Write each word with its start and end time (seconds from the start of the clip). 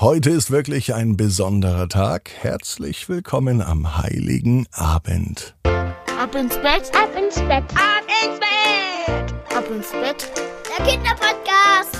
Heute 0.00 0.30
ist 0.30 0.50
wirklich 0.50 0.94
ein 0.94 1.18
besonderer 1.18 1.86
Tag. 1.86 2.30
Herzlich 2.40 3.10
willkommen 3.10 3.60
am 3.60 3.98
heiligen 3.98 4.66
Abend. 4.72 5.54
Ab 5.64 6.34
ins 6.34 6.56
Bett, 6.56 6.90
ab 6.96 7.10
ins 7.14 7.34
Bett, 7.34 7.64
ab 7.74 8.06
ins 8.24 8.40
Bett, 8.40 9.34
ab 9.54 9.70
ins 9.70 9.90
Bett. 9.90 10.30
Der 10.70 10.86
Kinderpodcast. 10.86 11.98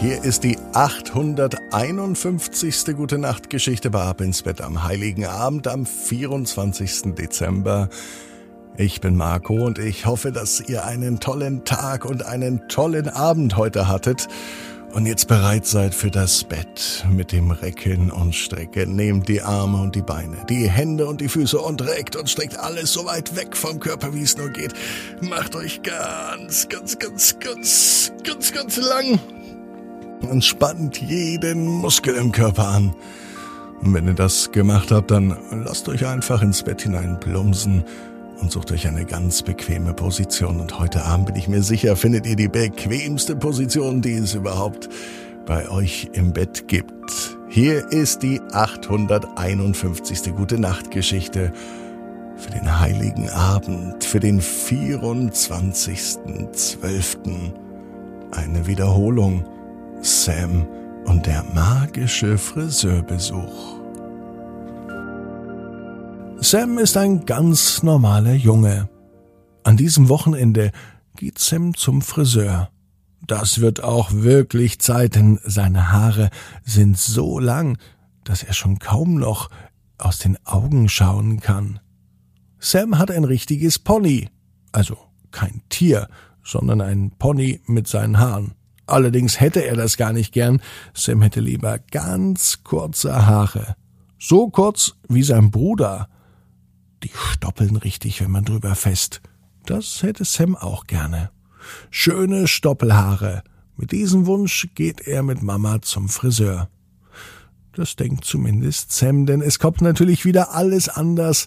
Hier 0.00 0.22
ist 0.22 0.44
die 0.44 0.58
851. 0.74 2.94
Gute 2.94 3.16
Nacht 3.16 3.48
Geschichte 3.48 3.88
bei 3.88 4.02
Ab 4.02 4.20
ins 4.20 4.42
Bett 4.42 4.60
am 4.60 4.84
heiligen 4.84 5.24
Abend 5.24 5.66
am 5.66 5.86
24. 5.86 7.14
Dezember. 7.14 7.88
Ich 8.76 9.00
bin 9.00 9.16
Marco 9.16 9.64
und 9.64 9.78
ich 9.78 10.04
hoffe, 10.04 10.30
dass 10.30 10.60
ihr 10.60 10.84
einen 10.84 11.20
tollen 11.20 11.64
Tag 11.64 12.04
und 12.04 12.26
einen 12.26 12.68
tollen 12.68 13.08
Abend 13.08 13.56
heute 13.56 13.88
hattet 13.88 14.28
und 14.94 15.06
jetzt 15.06 15.26
bereit 15.26 15.66
seid 15.66 15.92
für 15.92 16.10
das 16.10 16.44
Bett 16.44 17.04
mit 17.10 17.32
dem 17.32 17.50
Recken 17.50 18.12
und 18.12 18.34
Strecken. 18.34 18.94
Nehmt 18.94 19.28
die 19.28 19.42
Arme 19.42 19.78
und 19.78 19.96
die 19.96 20.02
Beine, 20.02 20.36
die 20.48 20.70
Hände 20.70 21.06
und 21.06 21.20
die 21.20 21.28
Füße 21.28 21.58
und 21.58 21.82
reckt 21.82 22.14
und 22.14 22.30
streckt 22.30 22.58
alles 22.58 22.92
so 22.92 23.04
weit 23.04 23.34
weg 23.34 23.56
vom 23.56 23.80
Körper, 23.80 24.14
wie 24.14 24.22
es 24.22 24.36
nur 24.36 24.50
geht. 24.50 24.72
Macht 25.20 25.56
euch 25.56 25.82
ganz, 25.82 26.68
ganz, 26.68 26.98
ganz, 26.98 27.38
ganz, 27.40 28.12
ganz, 28.24 28.52
ganz 28.52 28.76
lang 28.76 29.18
und 30.30 30.44
spannt 30.44 31.02
jeden 31.02 31.66
Muskel 31.66 32.14
im 32.14 32.30
Körper 32.30 32.68
an. 32.68 32.94
Und 33.82 33.92
wenn 33.94 34.06
ihr 34.06 34.14
das 34.14 34.52
gemacht 34.52 34.92
habt, 34.92 35.10
dann 35.10 35.36
lasst 35.64 35.88
euch 35.88 36.06
einfach 36.06 36.40
ins 36.40 36.62
Bett 36.62 36.82
hinein 36.82 37.18
plumsen 37.18 37.84
und 38.44 38.52
sucht 38.52 38.70
euch 38.72 38.86
eine 38.86 39.06
ganz 39.06 39.42
bequeme 39.42 39.94
Position. 39.94 40.60
Und 40.60 40.78
heute 40.78 41.06
Abend 41.06 41.24
bin 41.26 41.34
ich 41.36 41.48
mir 41.48 41.62
sicher, 41.62 41.96
findet 41.96 42.26
ihr 42.26 42.36
die 42.36 42.48
bequemste 42.48 43.36
Position, 43.36 44.02
die 44.02 44.12
es 44.12 44.34
überhaupt 44.34 44.90
bei 45.46 45.70
euch 45.70 46.10
im 46.12 46.34
Bett 46.34 46.68
gibt. 46.68 47.38
Hier 47.48 47.90
ist 47.90 48.22
die 48.22 48.42
851. 48.52 50.34
Gute 50.36 50.58
Nacht 50.58 50.90
Geschichte 50.90 51.54
für 52.36 52.50
den 52.50 52.80
heiligen 52.80 53.30
Abend, 53.30 54.04
für 54.04 54.20
den 54.20 54.42
24.12. 54.42 57.16
Eine 58.30 58.66
Wiederholung. 58.66 59.46
Sam 60.02 60.66
und 61.06 61.24
der 61.24 61.42
magische 61.54 62.36
Friseurbesuch. 62.36 63.83
Sam 66.44 66.76
ist 66.76 66.98
ein 66.98 67.24
ganz 67.24 67.82
normaler 67.82 68.34
Junge. 68.34 68.90
An 69.62 69.78
diesem 69.78 70.10
Wochenende 70.10 70.72
geht 71.16 71.38
Sam 71.38 71.72
zum 71.72 72.02
Friseur. 72.02 72.68
Das 73.26 73.62
wird 73.62 73.82
auch 73.82 74.12
wirklich 74.12 74.78
Zeit, 74.78 75.14
denn 75.14 75.40
seine 75.42 75.90
Haare 75.90 76.28
sind 76.62 76.98
so 76.98 77.38
lang, 77.38 77.78
dass 78.24 78.42
er 78.42 78.52
schon 78.52 78.78
kaum 78.78 79.14
noch 79.14 79.48
aus 79.96 80.18
den 80.18 80.36
Augen 80.44 80.90
schauen 80.90 81.40
kann. 81.40 81.80
Sam 82.58 82.98
hat 82.98 83.10
ein 83.10 83.24
richtiges 83.24 83.78
Pony, 83.78 84.28
also 84.70 84.98
kein 85.30 85.62
Tier, 85.70 86.08
sondern 86.42 86.82
ein 86.82 87.12
Pony 87.18 87.62
mit 87.64 87.88
seinen 87.88 88.18
Haaren. 88.18 88.52
Allerdings 88.84 89.40
hätte 89.40 89.64
er 89.64 89.76
das 89.76 89.96
gar 89.96 90.12
nicht 90.12 90.30
gern, 90.30 90.60
Sam 90.92 91.22
hätte 91.22 91.40
lieber 91.40 91.78
ganz 91.78 92.62
kurze 92.64 93.24
Haare. 93.26 93.76
So 94.18 94.50
kurz 94.50 94.96
wie 95.08 95.22
sein 95.22 95.50
Bruder, 95.50 96.10
die 97.04 97.10
stoppeln 97.14 97.76
richtig, 97.76 98.20
wenn 98.20 98.30
man 98.30 98.44
drüber 98.44 98.74
fest. 98.74 99.20
Das 99.66 100.02
hätte 100.02 100.24
Sam 100.24 100.56
auch 100.56 100.86
gerne. 100.86 101.30
Schöne 101.90 102.48
Stoppelhaare. 102.48 103.42
Mit 103.76 103.92
diesem 103.92 104.26
Wunsch 104.26 104.68
geht 104.74 105.06
er 105.06 105.22
mit 105.22 105.42
Mama 105.42 105.82
zum 105.82 106.08
Friseur. 106.08 106.68
Das 107.74 107.96
denkt 107.96 108.24
zumindest 108.24 108.92
Sam, 108.92 109.26
denn 109.26 109.42
es 109.42 109.58
kommt 109.58 109.80
natürlich 109.80 110.24
wieder 110.24 110.52
alles 110.54 110.88
anders 110.88 111.46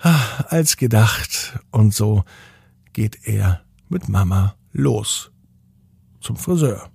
ah, 0.00 0.44
als 0.48 0.76
gedacht. 0.76 1.58
Und 1.70 1.94
so 1.94 2.24
geht 2.92 3.26
er 3.26 3.62
mit 3.88 4.08
Mama 4.08 4.54
los 4.72 5.30
zum 6.20 6.36
Friseur. 6.36 6.90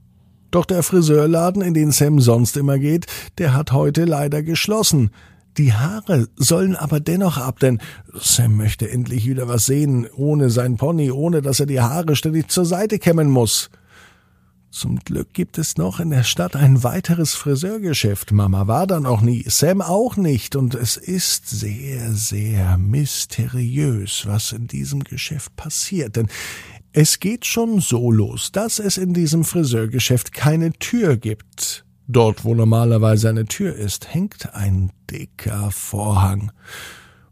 Doch 0.51 0.66
der 0.66 0.83
Friseurladen, 0.83 1.63
in 1.63 1.73
den 1.73 1.91
Sam 1.91 2.19
sonst 2.19 2.55
immer 2.57 2.77
geht, 2.77 3.07
der 3.39 3.55
hat 3.55 3.72
heute 3.72 4.05
leider 4.05 4.43
geschlossen. 4.43 5.09
Die 5.58 5.74
Haare 5.74 6.28
sollen 6.36 6.75
aber 6.75 7.00
dennoch 7.00 7.38
ab, 7.38 7.59
denn 7.59 7.80
Sam 8.14 8.56
möchte 8.56 8.90
endlich 8.90 9.28
wieder 9.28 9.47
was 9.47 9.66
sehen, 9.66 10.08
ohne 10.16 10.50
sein 10.50 10.78
Pony, 10.78 11.12
ohne 11.12 11.41
dass 11.41 11.59
er 11.59 11.66
die 11.66 11.81
Haare 11.81 12.16
ständig 12.16 12.50
zur 12.50 12.66
Seite 12.66 12.97
kämmen 12.97 13.30
muss. 13.30 13.69
Zum 14.72 14.97
Glück 14.97 15.34
gibt 15.34 15.59
es 15.59 15.78
noch 15.78 16.00
in 16.00 16.09
der 16.09 16.24
Stadt 16.24 16.56
ein 16.56 16.84
weiteres 16.84 17.36
Friseurgeschäft. 17.36 18.31
Mama 18.31 18.66
war 18.66 18.88
da 18.88 19.00
noch 19.00 19.22
nie, 19.22 19.46
Sam 19.47 19.84
auch 19.84 20.18
nicht, 20.18 20.56
und 20.56 20.74
es 20.74 20.97
ist 20.97 21.47
sehr, 21.47 22.12
sehr 22.14 22.80
mysteriös, 22.80 24.24
was 24.25 24.52
in 24.52 24.66
diesem 24.66 25.03
Geschäft 25.03 25.56
passiert, 25.56 26.16
denn 26.16 26.28
es 26.91 27.20
geht 27.20 27.46
schon 27.46 27.81
so 27.81 28.12
los, 28.12 28.52
dass 28.52 28.80
es 28.80 28.97
in 28.97 29.14
diesem 29.14 29.44
Friseurgeschäft 29.44 30.34
keine 30.34 30.74
Tür 30.74 31.18
gibt. 31.18 31.82
Dort, 32.08 32.44
wo 32.44 32.53
normalerweise 32.53 33.30
eine 33.30 33.46
Tür 33.46 33.75
ist, 33.75 34.14
hängt 34.14 34.53
ein 34.53 34.91
dicker 35.09 35.72
Vorhang. 35.72 36.52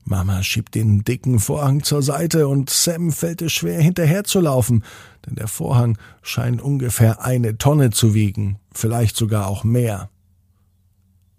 Mama 0.03 0.43
schiebt 0.43 0.75
den 0.75 1.03
dicken 1.03 1.39
Vorhang 1.39 1.83
zur 1.83 2.01
Seite 2.01 2.47
und 2.47 2.69
Sam 2.69 3.11
fällt 3.11 3.41
es 3.41 3.51
schwer 3.51 3.81
hinterherzulaufen, 3.81 4.83
denn 5.25 5.35
der 5.35 5.47
Vorhang 5.47 5.97
scheint 6.21 6.61
ungefähr 6.61 7.23
eine 7.23 7.57
Tonne 7.57 7.91
zu 7.91 8.13
wiegen, 8.13 8.59
vielleicht 8.73 9.15
sogar 9.15 9.47
auch 9.47 9.63
mehr. 9.63 10.09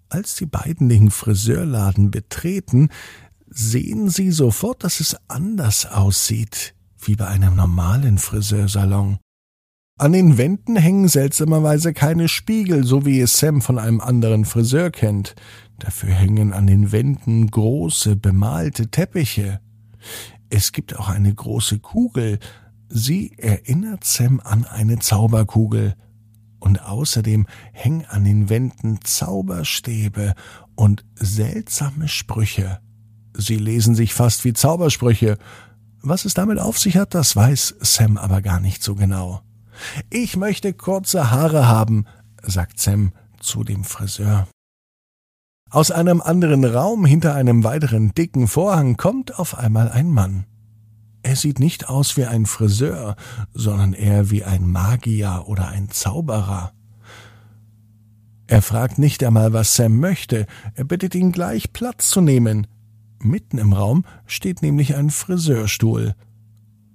Als 0.09 0.37
die 0.37 0.47
beiden 0.47 0.89
den 0.89 1.11
Friseurladen 1.11 2.11
betreten, 2.11 2.91
sehen 3.49 4.11
sie 4.11 4.31
sofort, 4.31 4.85
dass 4.85 5.01
es 5.01 5.17
anders 5.29 5.87
aussieht, 5.87 6.75
wie 6.99 7.17
bei 7.17 7.27
einem 7.27 7.57
normalen 7.57 8.19
Friseursalon. 8.19 9.19
An 9.99 10.13
den 10.13 10.39
Wänden 10.39 10.77
hängen 10.77 11.07
seltsamerweise 11.07 11.93
keine 11.93 12.29
Spiegel, 12.29 12.85
so 12.85 13.05
wie 13.07 13.21
es 13.21 13.39
Sam 13.39 13.61
von 13.61 13.79
einem 13.79 14.01
anderen 14.01 14.45
Friseur 14.45 14.91
kennt. 14.91 15.35
Dafür 15.79 16.11
hängen 16.11 16.53
an 16.53 16.67
den 16.67 16.93
Wänden 16.93 17.49
große 17.49 18.17
bemalte 18.17 18.91
Teppiche. 18.91 19.61
Es 20.51 20.73
gibt 20.73 20.99
auch 20.99 21.09
eine 21.09 21.33
große 21.33 21.79
Kugel. 21.79 22.39
Sie 22.89 23.33
erinnert 23.39 24.05
Sam 24.05 24.41
an 24.41 24.65
eine 24.65 24.99
Zauberkugel. 24.99 25.95
Und 26.59 26.83
außerdem 26.83 27.47
hängen 27.73 28.05
an 28.07 28.25
den 28.25 28.49
Wänden 28.49 29.01
Zauberstäbe 29.03 30.35
und 30.75 31.05
seltsame 31.15 32.09
Sprüche. 32.09 32.81
Sie 33.35 33.57
lesen 33.57 33.95
sich 33.95 34.15
fast 34.15 34.45
wie 34.45 34.53
Zaubersprüche. 34.53 35.39
Was 36.01 36.25
es 36.25 36.35
damit 36.35 36.59
auf 36.59 36.79
sich 36.79 36.97
hat, 36.97 37.15
das 37.15 37.37
weiß 37.37 37.77
Sam 37.81 38.17
aber 38.17 38.43
gar 38.43 38.61
nicht 38.61 38.83
so 38.83 38.95
genau. 38.95 39.43
Ich 40.11 40.37
möchte 40.37 40.73
kurze 40.73 41.31
Haare 41.31 41.67
haben, 41.69 42.07
sagt 42.43 42.81
Sam 42.81 43.13
zu 43.41 43.65
dem 43.65 43.85
Friseur. 43.85 44.49
Aus 45.71 45.91
einem 45.91 46.21
anderen 46.21 46.65
Raum 46.65 47.07
hinter 47.07 47.35
einem 47.35 47.65
weiteren 47.65 48.13
dicken 48.13 48.47
Vorhang 48.47 48.97
kommt 48.97 49.39
auf 49.39 49.57
einmal 49.57 49.89
ein 49.91 50.11
Mann. 50.11 50.45
Er 51.23 51.37
sieht 51.37 51.61
nicht 51.61 51.89
aus 51.89 52.17
wie 52.17 52.27
ein 52.27 52.47
Friseur, 52.47 53.17
sondern 53.55 53.93
eher 53.93 54.31
wie 54.31 54.45
ein 54.45 54.69
Magier 54.69 55.45
oder 55.47 55.69
ein 55.69 55.89
Zauberer. 55.89 56.73
Er 58.49 58.61
fragt 58.61 58.99
nicht 58.99 59.25
einmal, 59.25 59.53
was 59.53 59.77
Sam 59.77 59.99
möchte, 59.99 60.47
er 60.75 60.85
bittet 60.85 61.15
ihn 61.15 61.33
gleich 61.33 61.73
Platz 61.73 62.11
zu 62.11 62.21
nehmen. 62.21 62.67
Mitten 63.21 63.57
im 63.57 63.73
Raum 63.73 64.05
steht 64.27 64.61
nämlich 64.63 64.97
ein 64.97 65.11
Friseurstuhl 65.11 66.15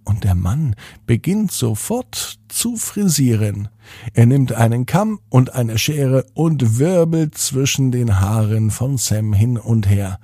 und 0.07 0.23
der 0.23 0.35
Mann 0.35 0.75
beginnt 1.05 1.51
sofort 1.51 2.39
zu 2.47 2.77
frisieren. 2.77 3.67
Er 4.13 4.25
nimmt 4.25 4.53
einen 4.53 4.85
Kamm 4.85 5.19
und 5.29 5.53
eine 5.53 5.77
Schere 5.77 6.25
und 6.33 6.79
wirbelt 6.79 7.37
zwischen 7.37 7.91
den 7.91 8.19
Haaren 8.19 8.71
von 8.71 8.97
Sam 8.97 9.33
hin 9.33 9.57
und 9.57 9.87
her. 9.89 10.19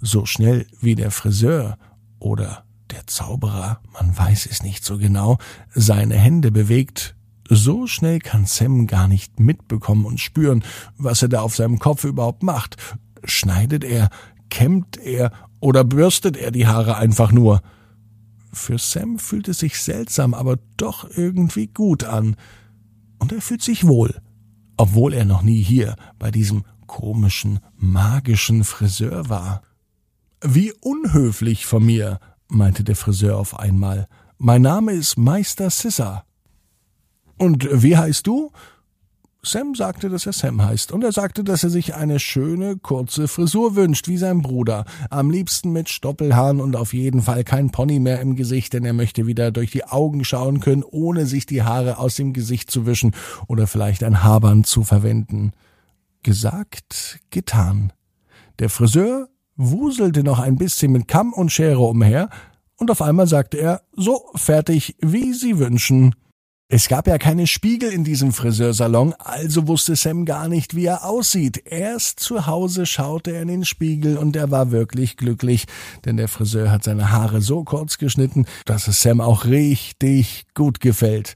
So 0.00 0.24
schnell 0.24 0.66
wie 0.80 0.94
der 0.94 1.10
Friseur 1.10 1.76
oder 2.18 2.64
der 2.90 3.06
Zauberer, 3.06 3.80
man 3.92 4.16
weiß 4.16 4.46
es 4.46 4.62
nicht 4.62 4.84
so 4.84 4.98
genau, 4.98 5.38
seine 5.74 6.16
Hände 6.16 6.50
bewegt, 6.50 7.14
so 7.48 7.86
schnell 7.86 8.18
kann 8.18 8.46
Sam 8.46 8.86
gar 8.86 9.08
nicht 9.08 9.38
mitbekommen 9.38 10.06
und 10.06 10.20
spüren, 10.20 10.64
was 10.96 11.22
er 11.22 11.28
da 11.28 11.42
auf 11.42 11.54
seinem 11.54 11.78
Kopf 11.78 12.04
überhaupt 12.04 12.42
macht. 12.42 12.76
Schneidet 13.24 13.84
er, 13.84 14.08
kämmt 14.48 14.96
er 14.96 15.32
oder 15.60 15.84
bürstet 15.84 16.36
er 16.36 16.50
die 16.50 16.66
Haare 16.66 16.96
einfach 16.96 17.30
nur? 17.30 17.62
Für 18.52 18.78
Sam 18.78 19.18
fühlt 19.18 19.48
es 19.48 19.60
sich 19.60 19.80
seltsam, 19.80 20.34
aber 20.34 20.58
doch 20.76 21.08
irgendwie 21.08 21.68
gut 21.68 22.04
an. 22.04 22.36
Und 23.18 23.32
er 23.32 23.40
fühlt 23.40 23.62
sich 23.62 23.86
wohl, 23.86 24.20
obwohl 24.76 25.14
er 25.14 25.24
noch 25.24 25.42
nie 25.42 25.62
hier 25.62 25.96
bei 26.18 26.30
diesem 26.30 26.64
komischen, 26.86 27.60
magischen 27.76 28.64
Friseur 28.64 29.28
war. 29.28 29.62
Wie 30.42 30.72
unhöflich 30.80 31.64
von 31.66 31.84
mir, 31.84 32.20
meinte 32.48 32.84
der 32.84 32.96
Friseur 32.96 33.38
auf 33.38 33.58
einmal. 33.58 34.08
Mein 34.36 34.62
Name 34.62 34.92
ist 34.92 35.16
Meister 35.16 35.70
Sissa. 35.70 36.24
Und 37.38 37.66
wie 37.70 37.96
heißt 37.96 38.26
du? 38.26 38.50
Sam 39.44 39.74
sagte, 39.74 40.08
dass 40.08 40.24
er 40.24 40.32
Sam 40.32 40.62
heißt, 40.62 40.92
und 40.92 41.02
er 41.02 41.10
sagte, 41.10 41.42
dass 41.42 41.64
er 41.64 41.70
sich 41.70 41.96
eine 41.96 42.20
schöne, 42.20 42.76
kurze 42.76 43.26
Frisur 43.26 43.74
wünscht, 43.74 44.06
wie 44.06 44.16
sein 44.16 44.40
Bruder. 44.40 44.84
Am 45.10 45.30
liebsten 45.30 45.72
mit 45.72 45.88
Stoppelhaaren 45.88 46.60
und 46.60 46.76
auf 46.76 46.92
jeden 46.92 47.22
Fall 47.22 47.42
kein 47.42 47.70
Pony 47.70 47.98
mehr 47.98 48.20
im 48.20 48.36
Gesicht, 48.36 48.72
denn 48.72 48.84
er 48.84 48.92
möchte 48.92 49.26
wieder 49.26 49.50
durch 49.50 49.72
die 49.72 49.84
Augen 49.84 50.24
schauen 50.24 50.60
können, 50.60 50.84
ohne 50.84 51.26
sich 51.26 51.44
die 51.44 51.64
Haare 51.64 51.98
aus 51.98 52.14
dem 52.14 52.32
Gesicht 52.32 52.70
zu 52.70 52.86
wischen 52.86 53.16
oder 53.48 53.66
vielleicht 53.66 54.04
ein 54.04 54.22
Haarband 54.22 54.68
zu 54.68 54.84
verwenden. 54.84 55.50
Gesagt, 56.22 57.18
getan. 57.30 57.92
Der 58.60 58.70
Friseur 58.70 59.28
wuselte 59.56 60.22
noch 60.22 60.38
ein 60.38 60.54
bisschen 60.54 60.92
mit 60.92 61.08
Kamm 61.08 61.32
und 61.32 61.50
Schere 61.50 61.80
umher, 61.80 62.30
und 62.76 62.92
auf 62.92 63.02
einmal 63.02 63.26
sagte 63.26 63.58
er, 63.58 63.82
so 63.92 64.22
fertig, 64.36 64.96
wie 65.00 65.32
Sie 65.32 65.58
wünschen. 65.58 66.14
Es 66.74 66.88
gab 66.88 67.06
ja 67.06 67.18
keine 67.18 67.46
Spiegel 67.46 67.92
in 67.92 68.02
diesem 68.02 68.32
Friseursalon, 68.32 69.12
also 69.18 69.68
wusste 69.68 69.94
Sam 69.94 70.24
gar 70.24 70.48
nicht, 70.48 70.74
wie 70.74 70.86
er 70.86 71.04
aussieht. 71.04 71.66
Erst 71.66 72.18
zu 72.18 72.46
Hause 72.46 72.86
schaute 72.86 73.32
er 73.32 73.42
in 73.42 73.48
den 73.48 73.66
Spiegel 73.66 74.16
und 74.16 74.36
er 74.36 74.50
war 74.50 74.70
wirklich 74.70 75.18
glücklich, 75.18 75.66
denn 76.06 76.16
der 76.16 76.28
Friseur 76.28 76.70
hat 76.70 76.82
seine 76.82 77.12
Haare 77.12 77.42
so 77.42 77.62
kurz 77.62 77.98
geschnitten, 77.98 78.46
dass 78.64 78.88
es 78.88 79.02
Sam 79.02 79.20
auch 79.20 79.44
richtig 79.44 80.46
gut 80.54 80.80
gefällt. 80.80 81.34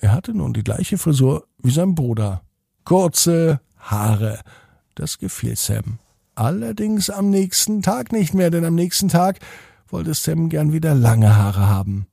Er 0.00 0.12
hatte 0.12 0.32
nun 0.32 0.54
die 0.54 0.64
gleiche 0.64 0.96
Frisur 0.96 1.46
wie 1.58 1.70
sein 1.70 1.94
Bruder. 1.94 2.40
Kurze 2.84 3.60
Haare. 3.78 4.40
Das 4.94 5.18
gefiel 5.18 5.54
Sam. 5.54 5.98
Allerdings 6.34 7.10
am 7.10 7.28
nächsten 7.28 7.82
Tag 7.82 8.10
nicht 8.10 8.32
mehr, 8.32 8.48
denn 8.48 8.64
am 8.64 8.74
nächsten 8.74 9.10
Tag 9.10 9.38
wollte 9.86 10.14
Sam 10.14 10.48
gern 10.48 10.72
wieder 10.72 10.94
lange 10.94 11.36
Haare 11.36 11.68
haben. 11.68 12.06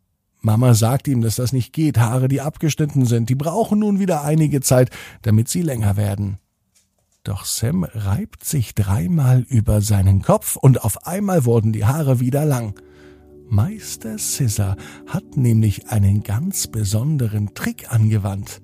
Mama 0.46 0.74
sagt 0.74 1.08
ihm, 1.08 1.22
dass 1.22 1.38
das 1.38 1.54
nicht 1.54 1.72
geht. 1.72 1.98
Haare, 1.98 2.28
die 2.28 2.42
abgeschnitten 2.42 3.06
sind, 3.06 3.30
die 3.30 3.36
brauchen 3.36 3.80
nun 3.80 4.00
wieder 4.00 4.24
einige 4.24 4.60
Zeit, 4.60 4.90
damit 5.22 5.48
sie 5.48 5.62
länger 5.62 5.96
werden. 5.96 6.38
Doch 7.24 7.46
Sam 7.46 7.86
reibt 7.86 8.44
sich 8.44 8.76
dreimal 8.76 9.46
über 9.48 9.80
seinen 9.80 10.22
Kopf 10.22 10.58
und 10.58 10.84
auf 10.84 11.08
einmal 11.08 11.46
wurden 11.46 11.72
die 11.72 11.86
Haare 11.86 12.20
wieder 12.20 12.44
lang. 12.44 12.78
Meister 13.48 14.18
Scissor 14.18 14.76
hat 15.08 15.38
nämlich 15.38 15.88
einen 15.88 16.24
ganz 16.24 16.68
besonderen 16.68 17.54
Trick 17.54 17.94
angewandt. 17.94 18.62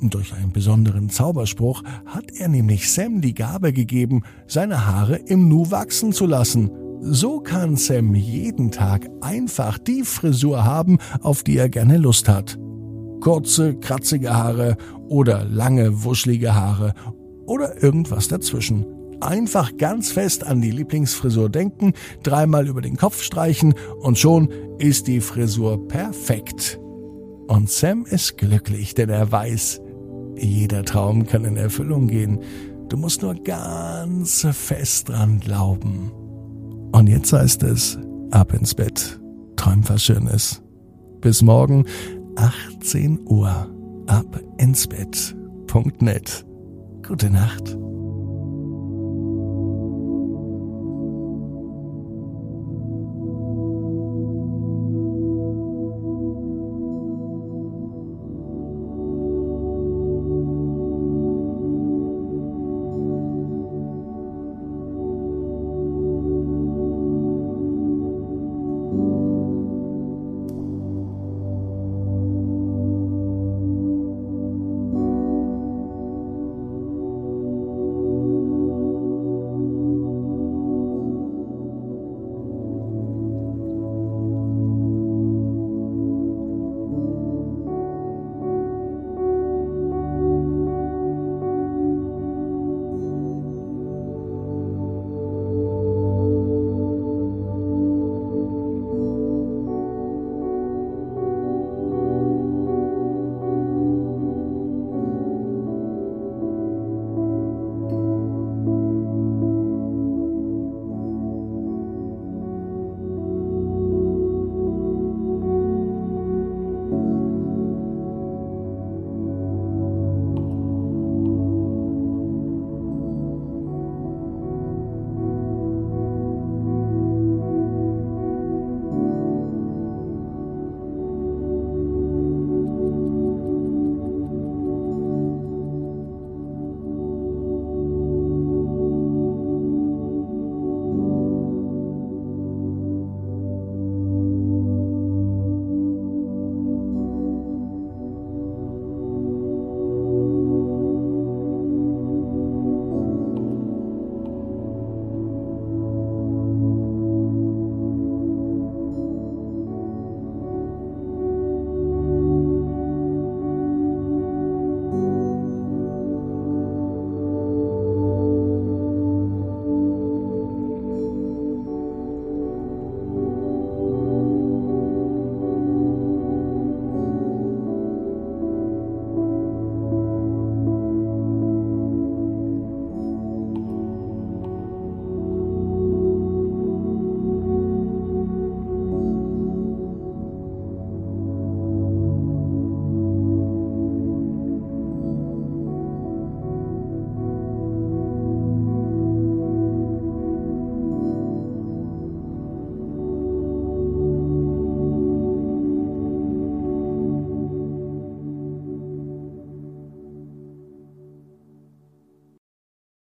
Durch 0.00 0.32
einen 0.34 0.52
besonderen 0.52 1.08
Zauberspruch 1.08 1.84
hat 2.06 2.32
er 2.32 2.48
nämlich 2.48 2.90
Sam 2.90 3.20
die 3.20 3.34
Gabe 3.34 3.72
gegeben, 3.72 4.24
seine 4.48 4.86
Haare 4.86 5.16
im 5.16 5.48
Nu 5.48 5.70
wachsen 5.70 6.12
zu 6.12 6.26
lassen. 6.26 6.89
So 7.02 7.40
kann 7.40 7.76
Sam 7.76 8.14
jeden 8.14 8.70
Tag 8.70 9.08
einfach 9.22 9.78
die 9.78 10.02
Frisur 10.02 10.64
haben, 10.64 10.98
auf 11.22 11.42
die 11.42 11.56
er 11.56 11.70
gerne 11.70 11.96
Lust 11.96 12.28
hat. 12.28 12.58
Kurze, 13.20 13.74
kratzige 13.74 14.34
Haare 14.34 14.76
oder 15.08 15.44
lange, 15.44 16.04
wuschelige 16.04 16.54
Haare 16.54 16.92
oder 17.46 17.82
irgendwas 17.82 18.28
dazwischen. 18.28 18.84
Einfach 19.20 19.76
ganz 19.78 20.12
fest 20.12 20.46
an 20.46 20.60
die 20.60 20.70
Lieblingsfrisur 20.70 21.48
denken, 21.48 21.94
dreimal 22.22 22.68
über 22.68 22.82
den 22.82 22.96
Kopf 22.96 23.22
streichen 23.22 23.74
und 24.00 24.18
schon 24.18 24.50
ist 24.78 25.06
die 25.06 25.20
Frisur 25.20 25.88
perfekt. 25.88 26.78
Und 27.48 27.70
Sam 27.70 28.04
ist 28.04 28.38
glücklich, 28.38 28.94
denn 28.94 29.08
er 29.08 29.32
weiß, 29.32 29.80
jeder 30.36 30.84
Traum 30.84 31.26
kann 31.26 31.44
in 31.44 31.56
Erfüllung 31.56 32.08
gehen. 32.08 32.40
Du 32.88 32.96
musst 32.96 33.22
nur 33.22 33.34
ganz 33.34 34.46
fest 34.52 35.08
dran 35.08 35.40
glauben. 35.40 36.12
Und 36.92 37.08
jetzt 37.08 37.32
heißt 37.32 37.62
es, 37.62 37.98
ab 38.30 38.52
ins 38.52 38.74
Bett, 38.74 39.20
träum 39.56 39.88
was 39.88 40.02
Schönes. 40.02 40.62
Bis 41.20 41.42
morgen, 41.42 41.84
18 42.36 43.20
Uhr, 43.26 43.68
ab 44.06 44.40
ins 44.58 44.86
Bett.net. 44.86 46.44
Gute 47.06 47.30
Nacht. 47.30 47.76